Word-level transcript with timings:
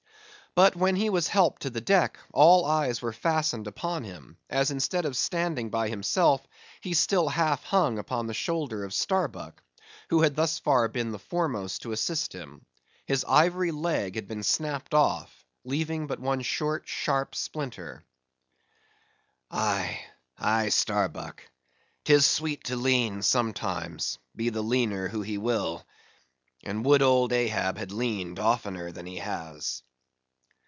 But 0.53 0.75
when 0.75 0.97
he 0.97 1.09
was 1.09 1.29
helped 1.29 1.61
to 1.61 1.69
the 1.69 1.79
deck, 1.79 2.19
all 2.33 2.65
eyes 2.65 3.01
were 3.01 3.13
fastened 3.13 3.67
upon 3.67 4.03
him; 4.03 4.35
as 4.49 4.69
instead 4.69 5.05
of 5.05 5.15
standing 5.15 5.69
by 5.69 5.87
himself 5.87 6.45
he 6.81 6.93
still 6.93 7.29
half 7.29 7.63
hung 7.63 7.97
upon 7.97 8.27
the 8.27 8.33
shoulder 8.33 8.83
of 8.83 8.93
Starbuck, 8.93 9.63
who 10.09 10.23
had 10.23 10.35
thus 10.35 10.59
far 10.59 10.89
been 10.89 11.13
the 11.13 11.19
foremost 11.19 11.83
to 11.83 11.93
assist 11.93 12.33
him. 12.33 12.65
His 13.05 13.23
ivory 13.29 13.71
leg 13.71 14.15
had 14.15 14.27
been 14.27 14.43
snapped 14.43 14.93
off, 14.93 15.45
leaving 15.63 16.05
but 16.07 16.19
one 16.19 16.41
short 16.41 16.85
sharp 16.85 17.33
splinter. 17.33 18.03
"Aye, 19.49 20.01
aye, 20.37 20.67
Starbuck, 20.67 21.49
'tis 22.03 22.25
sweet 22.25 22.65
to 22.65 22.75
lean 22.75 23.21
sometimes, 23.21 24.17
be 24.35 24.49
the 24.49 24.61
leaner 24.61 25.07
who 25.07 25.21
he 25.21 25.37
will; 25.37 25.85
and 26.61 26.83
would 26.83 27.01
old 27.01 27.31
Ahab 27.31 27.77
had 27.77 27.93
leaned 27.93 28.37
oftener 28.37 28.91
than 28.91 29.05
he 29.05 29.15
has." 29.19 29.81